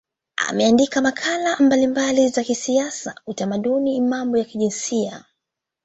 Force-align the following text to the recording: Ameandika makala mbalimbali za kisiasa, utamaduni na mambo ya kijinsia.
Ameandika 0.49 1.01
makala 1.01 1.57
mbalimbali 1.59 2.29
za 2.29 2.43
kisiasa, 2.43 3.15
utamaduni 3.27 3.99
na 3.99 4.07
mambo 4.07 4.37
ya 4.37 4.45
kijinsia. 4.45 5.25